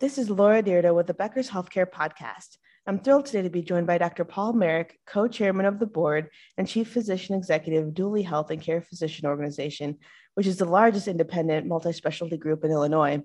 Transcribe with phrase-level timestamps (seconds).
[0.00, 2.58] This is Laura Dyrda with the Becker's Healthcare Podcast.
[2.86, 4.24] I'm thrilled today to be joined by Dr.
[4.24, 8.62] Paul Merrick, co chairman of the board and chief physician executive of Duly Health and
[8.62, 9.98] Care Physician Organization,
[10.34, 13.20] which is the largest independent multi specialty group in Illinois.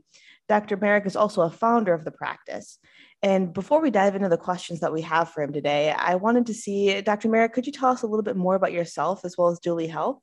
[0.49, 0.75] Dr.
[0.77, 2.79] Merrick is also a founder of the practice.
[3.21, 6.47] And before we dive into the questions that we have for him today, I wanted
[6.47, 7.29] to see, Dr.
[7.29, 9.85] Merrick, could you tell us a little bit more about yourself as well as Duly
[9.85, 10.17] Health?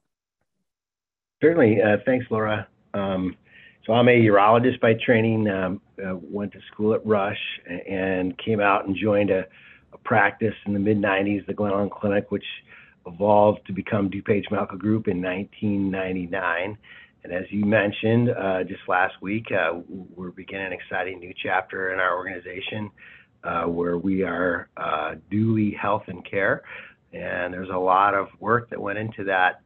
[1.40, 1.80] Certainly.
[1.80, 2.66] Uh, thanks, Laura.
[2.92, 3.36] Um,
[3.86, 5.48] so I'm a urologist by training.
[5.48, 9.44] Um, uh, went to school at Rush and came out and joined a,
[9.92, 12.44] a practice in the mid 90s, the Glen Clinic, which
[13.06, 16.76] evolved to become DuPage Medical Group in 1999.
[17.22, 21.92] And as you mentioned uh, just last week, uh, we're beginning an exciting new chapter
[21.92, 22.90] in our organization
[23.44, 26.62] uh, where we are uh, Duly Health and Care.
[27.12, 29.62] And there's a lot of work that went into that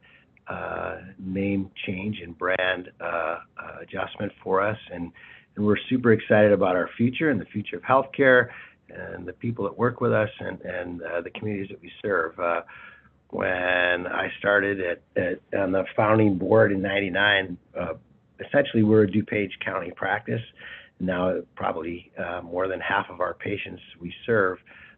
[1.19, 3.37] name change and brand uh, uh,
[3.81, 4.77] adjustment for us.
[4.91, 5.11] And,
[5.57, 8.49] we're super excited about our future and the future of healthcare
[8.89, 12.37] and the people that work with us and, uh, the communities that we serve.
[12.37, 12.59] Uh,
[13.29, 14.99] when I started
[15.57, 17.93] on the founding board in 99, uh,
[18.45, 20.41] essentially we're a DuPage County practice.
[20.99, 22.11] Now probably
[22.43, 24.57] more than half of our patients we serve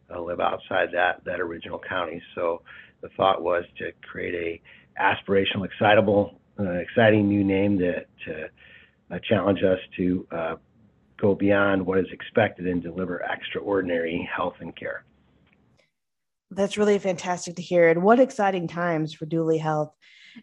[0.10, 2.20] live outside that, that original county.
[2.34, 2.64] So
[3.02, 4.62] the thought was to create a
[5.02, 8.50] aspirational, excitable, uh, exciting new name that to
[9.12, 10.56] uh, challenge us to uh,
[11.20, 15.04] go beyond what is expected and deliver extraordinary health and care.
[16.52, 17.90] That's really fantastic to hear.
[17.90, 19.94] And what exciting times for Duly Health.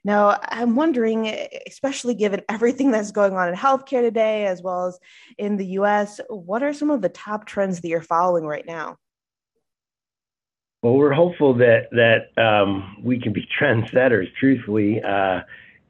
[0.04, 1.28] Now, I'm wondering,
[1.66, 4.98] especially given everything that's going on in healthcare today, as well as
[5.38, 8.96] in the US, what are some of the top trends that you're following right now?
[10.84, 15.00] Well, we're hopeful that that um, we can be trendsetters, truthfully.
[15.02, 15.40] Uh,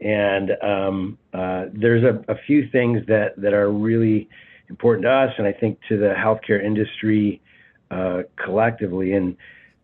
[0.00, 4.28] and um, uh, there's a, a, few things that that are really
[4.69, 7.42] important to us, and I think to the healthcare industry
[7.91, 9.15] uh, collectively.
[9.15, 9.37] And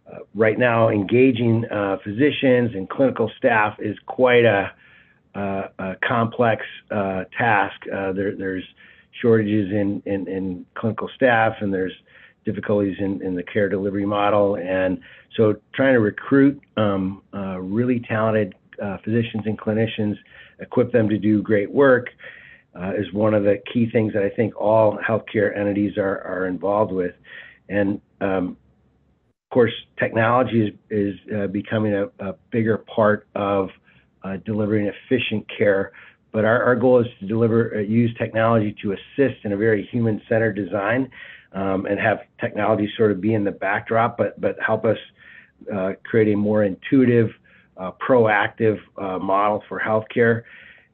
[0.06, 4.70] uh, right now, engaging uh, physicians and clinical staff is quite a,
[5.34, 7.80] a complex uh, task.
[7.84, 8.64] There, there's
[9.20, 11.94] shortages in, in, in clinical staff, and there's
[12.44, 14.56] difficulties in, in the care delivery model.
[14.56, 14.98] And
[15.36, 20.16] so trying to recruit um, uh, really talented uh, physicians and clinicians,
[20.58, 22.08] equip them to do great work
[22.74, 26.46] uh, is one of the key things that I think all healthcare entities are, are
[26.46, 27.14] involved with.
[27.68, 28.56] And um,
[29.50, 33.70] of course, technology is, is uh, becoming a, a, bigger part of
[34.22, 35.92] uh, delivering efficient care.
[36.32, 39.88] But our, our goal is to deliver, uh, use technology to assist in a very
[39.90, 41.10] human centered design
[41.52, 44.98] um, and have technology sort of be in the backdrop, but but help us
[45.72, 47.30] uh, create a more intuitive,
[47.76, 50.42] uh, proactive uh, model for healthcare.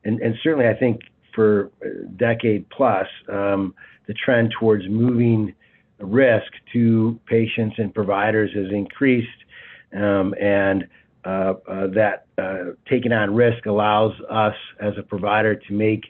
[0.04, 1.00] And, and certainly, I think
[1.34, 3.74] for a decade plus, um,
[4.06, 5.54] the trend towards moving
[5.98, 9.28] risk to patients and providers has increased,
[9.94, 10.86] um, and
[11.24, 16.04] uh, uh, that uh, taking on risk allows us as a provider to make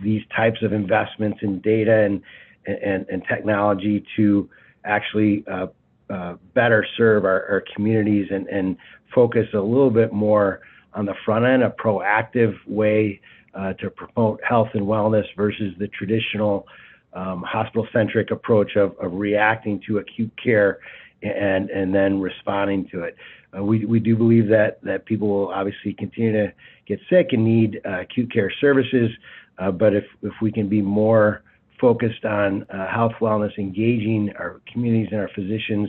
[0.00, 2.22] these types of investments in data and
[2.66, 4.48] and, and technology to
[4.84, 5.66] actually uh,
[6.10, 8.76] uh, better serve our, our communities and, and,
[9.12, 10.60] focus a little bit more
[10.94, 13.20] on the front end, a proactive way
[13.54, 16.64] uh, to promote health and wellness versus the traditional
[17.12, 20.78] um, hospital-centric approach of, of, reacting to acute care
[21.22, 23.16] and and then responding to it.
[23.56, 26.52] Uh, we we do believe that that people will obviously continue to
[26.86, 29.10] get sick and need uh, acute care services,
[29.58, 31.42] uh, but if if we can be more
[31.80, 35.88] focused on uh, health, wellness, engaging our communities and our physicians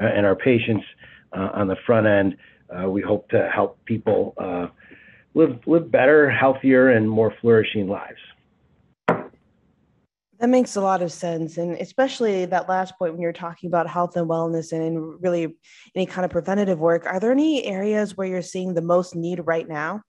[0.00, 0.84] uh, and our patients
[1.36, 2.36] uh, on the front end.
[2.88, 4.34] We hope to help people
[5.34, 8.18] live live better, healthier, and more flourishing lives.
[10.38, 11.56] That makes a lot of sense.
[11.56, 15.56] And especially that last point when you're talking about health and wellness and really
[15.94, 19.40] any kind of preventative work, are there any areas where you're seeing the most need
[19.46, 20.02] right now?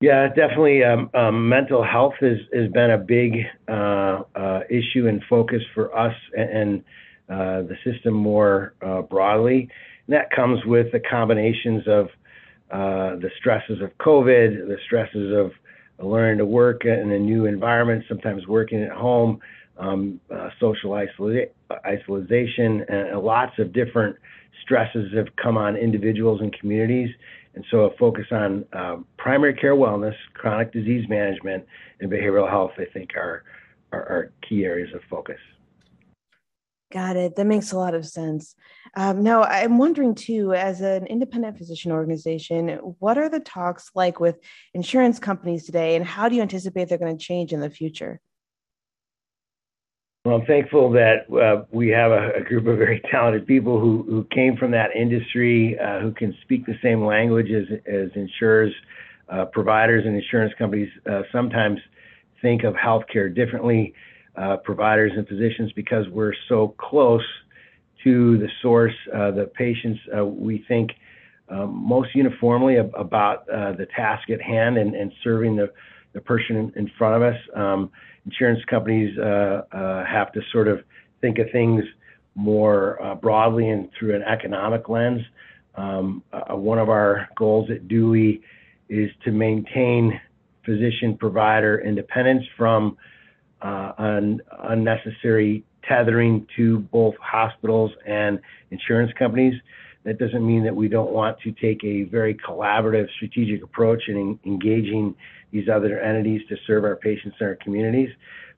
[0.00, 0.82] Yeah, definitely.
[0.82, 3.34] Um, um, mental health has, has been a big
[3.68, 6.84] uh, uh, issue and focus for us and, and
[7.28, 9.68] uh, the system more uh, broadly.
[10.06, 12.06] And that comes with the combinations of
[12.70, 15.52] uh, the stresses of COVID, the stresses of
[16.04, 19.38] learning to work in a new environment, sometimes working at home,
[19.78, 21.46] um, uh, social isola-
[21.84, 24.16] isolation, and lots of different
[24.62, 27.10] stresses have come on individuals and communities.
[27.54, 31.64] And so a focus on um, primary care wellness, chronic disease management,
[32.00, 33.44] and behavioral health, I think, are,
[33.92, 35.38] are, are key areas of focus.
[36.92, 37.36] Got it.
[37.36, 38.56] That makes a lot of sense.
[38.96, 42.68] Um, now, I'm wondering too, as an independent physician organization,
[42.98, 44.38] what are the talks like with
[44.74, 48.20] insurance companies today, and how do you anticipate they're going to change in the future?
[50.26, 54.04] Well, I'm thankful that uh, we have a, a, group of very talented people who,
[54.06, 58.70] who came from that industry, uh, who can speak the same language as, as insurers,
[59.30, 60.90] uh, providers, and insurance companies.
[61.10, 61.78] Uh, sometimes
[62.42, 63.94] think of healthcare differently,
[64.36, 67.24] uh, providers and physicians, because we're so close
[68.04, 70.00] to the source, uh, the patients.
[70.22, 70.90] we think
[71.66, 75.72] most uniformly about the task at hand and, and serving the,
[76.12, 77.40] the person in, in front of us.
[77.56, 77.90] Um,
[78.26, 80.82] insurance companies uh, uh, have to sort of
[81.20, 81.84] think of things
[82.34, 85.20] more uh, broadly and through an economic lens.
[85.74, 88.42] Um, one of our goals at Duly
[88.88, 90.20] is to maintain
[90.64, 92.96] physician provider independence from
[93.62, 98.40] un unnecessary tethering to both hospitals and
[98.70, 99.54] insurance companies.
[100.04, 104.38] That doesn't mean that we don't want to take a very collaborative strategic approach in
[104.46, 105.14] engaging
[105.50, 108.08] these other entities to serve our patients and our communities.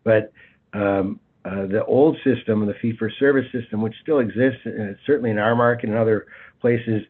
[0.04, 0.32] But
[0.72, 5.56] um, uh, the old system, the fee-for-service system, which still exists, uh, certainly in our
[5.56, 6.26] market and other
[6.60, 7.02] places,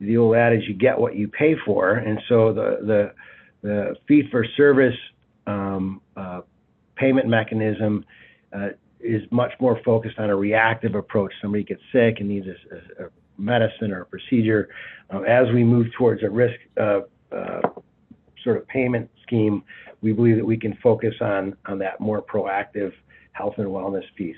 [0.00, 1.94] the old adage, you get what you pay for.
[1.94, 3.12] And so the,
[4.06, 4.94] fee-for-service
[5.46, 6.42] um, uh,
[6.96, 8.04] payment mechanism
[9.00, 11.32] is much more focused on a reactive approach.
[11.40, 14.68] Somebody gets sick and needs a medicine or a procedure.
[15.10, 17.00] Um, as we move towards a risk uh,
[17.32, 17.60] uh,
[18.42, 19.62] sort of payment scheme,
[20.00, 22.92] we believe that we can focus on on that more proactive
[23.32, 24.36] health and wellness piece.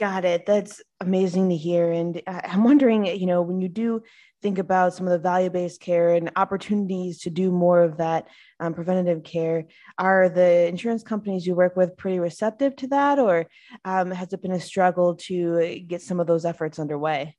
[0.00, 0.46] Got it.
[0.46, 1.90] That's amazing to hear.
[1.90, 4.02] And I'm wondering, you know, when you do
[4.40, 8.28] think about some of the value based care and opportunities to do more of that
[8.60, 9.64] um, preventative care,
[9.98, 13.46] are the insurance companies you work with pretty receptive to that, or
[13.84, 17.36] um, has it been a struggle to get some of those efforts underway?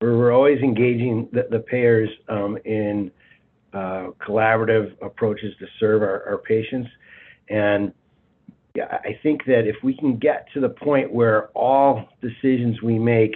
[0.00, 3.10] We're always engaging the, the payers um, in
[3.74, 6.88] uh, collaborative approaches to serve our, our patients.
[7.50, 7.92] And
[8.82, 13.34] I think that if we can get to the point where all decisions we make,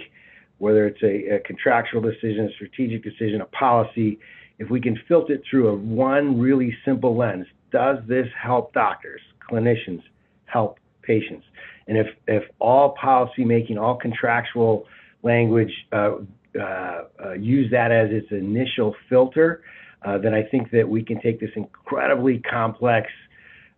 [0.57, 4.19] whether it's a, contractual decision, a strategic decision, a policy,
[4.59, 9.21] if we can filter it through a one really simple lens, does this help doctors,
[9.49, 10.01] clinicians,
[10.45, 11.45] help patients?
[11.87, 14.85] And if, if all policy making, all contractual
[15.23, 16.17] language uh,
[16.59, 19.63] uh, uh, use that as its initial filter,
[20.05, 23.09] uh, then I think that we can take this incredibly complex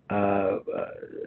[0.09, 0.59] uh, uh,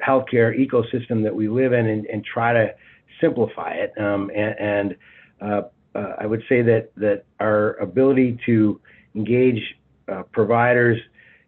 [0.07, 2.75] healthcare ecosystem that we live in and, and try to
[3.21, 3.93] simplify it.
[3.99, 4.97] Um, and, and
[5.41, 5.63] uh,
[5.95, 8.81] uh, I would say that that our ability to
[9.15, 9.63] engage
[10.09, 10.99] uh, providers,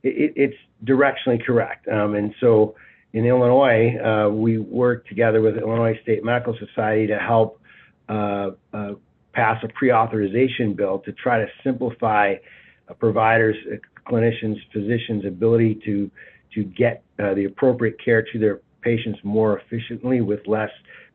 [0.02, 1.86] it, it's directionally correct.
[1.88, 2.74] Um, and so
[3.12, 7.60] in Illinois, we work together with Illinois State Medical Society to help
[8.08, 12.34] pass a pre-authorization bill to try to simplify
[12.98, 13.76] providers, uh,
[14.10, 16.10] clinicians, physicians' ability to
[16.54, 20.70] to get uh, the appropriate care to their patients more efficiently with less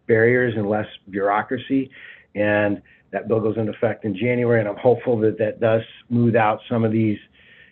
[0.08, 1.90] barriers and less bureaucracy.
[2.36, 6.36] And that bill goes into effect in January, and I'm hopeful that that does smooth
[6.36, 7.18] out some of these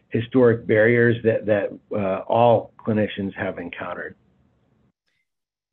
[0.10, 4.16] historic barriers that that uh, all clinicians have encountered.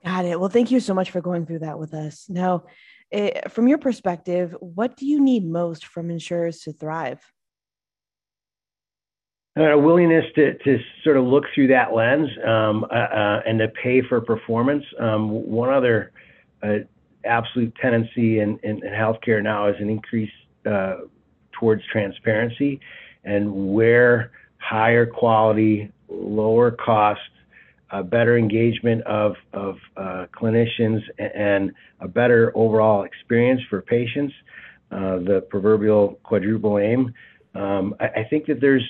[0.04, 0.40] Got it.
[0.40, 2.26] Well, thank you so much for going through that with us.
[2.28, 2.64] Now,
[3.10, 7.20] it, eh, from your perspective, what do you need most from insurers to thrive?
[9.56, 13.68] A willingness to, to sort of look through that lens um, uh, uh, and to
[13.68, 14.84] pay for performance.
[14.98, 16.12] Um, one other
[16.62, 16.78] uh,
[17.24, 20.30] absolute tendency in, in, in, healthcare now is an increase
[20.66, 20.98] uh,
[21.52, 22.80] towards transparency
[23.24, 27.20] and where higher quality, lower cost,
[27.90, 34.32] uh, better engagement of, of uh, clinicians and a better overall experience for patients,
[34.90, 37.12] the proverbial quadruple aim.
[37.54, 38.84] Um, I, I think that there's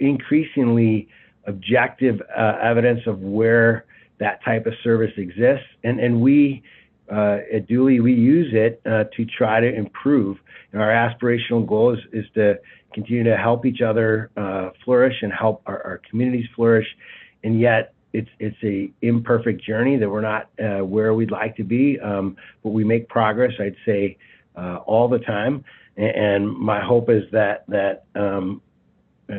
[0.00, 1.08] increasingly
[1.46, 3.84] objective uh, evidence of where
[4.18, 5.66] that type of service exists.
[5.84, 6.62] And, and we
[7.10, 10.38] uh, at Duly, we use it uh, to try to improve.
[10.72, 12.58] And our aspirational goal is, is to
[12.94, 16.86] continue to help each other uh, flourish and help our, our, communities flourish.
[17.42, 21.64] And yet, it's it's a imperfect journey that we're not uh, where we'd like to
[21.64, 23.52] be, um, but we make progress.
[23.60, 24.18] I'd say
[24.56, 25.64] uh, all the time.
[25.96, 28.62] And, and my hope is that that um,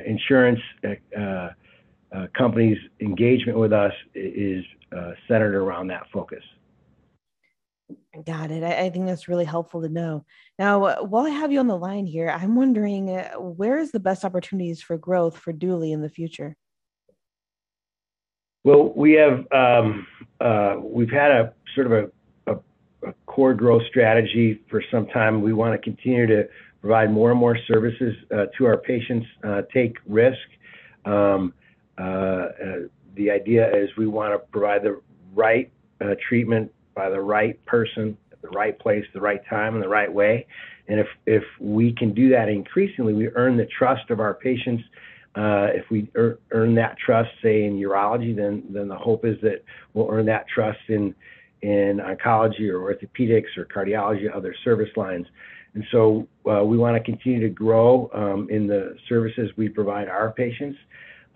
[0.06, 4.64] insurance uh, uh, companies' engagement with us is
[5.28, 6.44] centered around that focus.
[8.26, 8.64] Got it.
[8.64, 10.26] I, I, think that's really helpful to know.
[10.60, 14.00] Now, while I have you on the line here, I'm wondering uh, where is the
[14.00, 16.56] best opportunities for growth for Duly in the future?
[18.64, 20.06] Well, we have um,
[20.40, 22.12] uh, we've had a sort of a,
[23.26, 25.42] core growth strategy for some time.
[25.42, 26.48] We want to continue to
[26.82, 30.38] provide more and more services uh, to our patients, uh, take risk.
[31.06, 31.54] Um,
[31.98, 32.48] uh,
[33.16, 35.00] the idea is we want to provide the
[35.34, 35.72] right
[36.28, 40.12] treatment by the right person at the right place, the right time, and the right
[40.12, 40.48] way.
[40.88, 44.84] And if we can do that increasingly, we earn the trust of our patients.
[45.36, 50.26] If we earn that trust, say in urology, then the hope is that we'll earn
[50.26, 51.14] that trust in
[51.62, 55.28] in oncology or orthopedics or cardiology, other service lines.
[55.74, 60.10] And so uh, we want to continue to grow um, in the services we provide
[60.10, 60.78] our patients.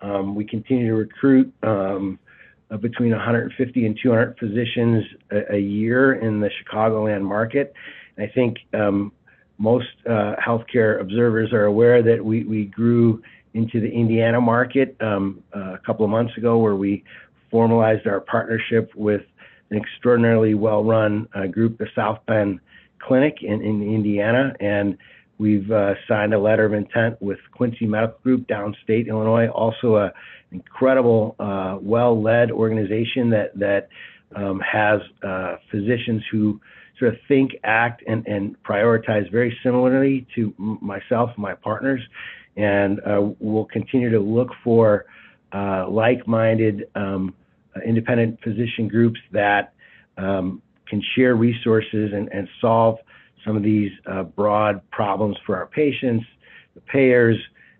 [0.02, 2.18] Um, we continue to recruit um,
[2.70, 5.04] uh, between 150 and 200 physicians
[5.52, 7.72] a, year in the Chicagoland market.
[8.16, 8.58] And I think
[9.58, 13.22] most uh, healthcare observers are aware that we, we grew
[13.54, 17.04] into the Indiana market a couple of months ago, where we
[17.50, 19.22] formalized our partnership with
[19.70, 22.60] an extraordinarily well-run uh, group, the South Bend
[23.00, 24.96] Clinic in, in Indiana, and
[25.38, 30.12] we've uh, signed a letter of intent with Quincy Medical Group downstate Illinois, also a
[30.52, 33.88] incredible, uh, well-led organization that that
[34.34, 36.60] um, has uh, physicians who
[36.98, 42.00] sort of think, act, and, and prioritize very similarly to myself and my partners.
[42.56, 45.04] And uh, we'll continue to look for
[45.52, 47.34] uh, like-minded um,
[47.84, 49.72] independent physician groups that
[50.18, 52.98] um, can share resources and, and solve
[53.44, 56.24] some of these uh, broad problems for our patients,
[56.74, 57.36] the payers,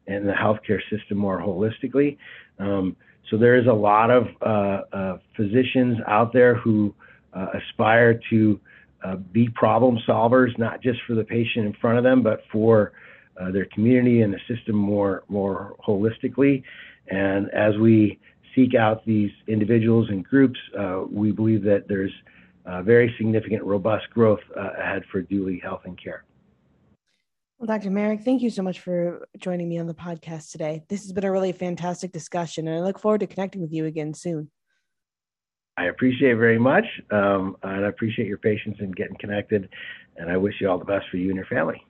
[0.06, 2.16] and the healthcare system more holistically.
[2.58, 2.96] Um,
[3.30, 6.94] so there is a lot of uh, uh, physicians out there who
[7.34, 8.60] uh, aspire to
[9.04, 12.92] uh, be problem solvers, not just for the patient in front of them, but for
[13.40, 16.62] uh, their community and the system more more holistically.
[17.08, 18.18] And as we
[18.56, 22.12] seek out these individuals and groups, uh, we believe that there's
[22.64, 26.24] uh, very significant, robust growth uh, ahead for Duly Health and Care.
[27.58, 27.90] Well, Dr.
[27.90, 30.84] Merrick, thank you so much for joining me on the podcast today.
[30.88, 33.86] This has been a really fantastic discussion, and I look forward to connecting with you
[33.86, 34.50] again soon.
[35.78, 39.68] I appreciate it very much, um, and I appreciate your patience in getting connected,
[40.16, 41.80] and I wish you all the best for you and your family.